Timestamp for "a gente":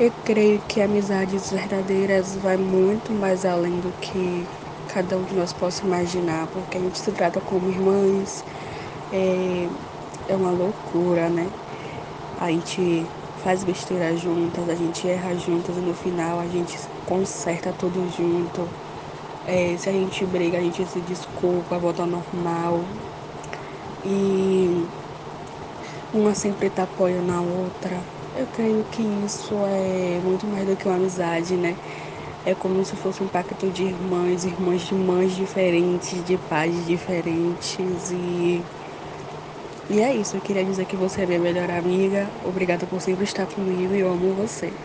6.78-6.98, 12.40-13.06, 14.70-15.06, 16.40-16.78, 19.90-20.24, 20.56-20.86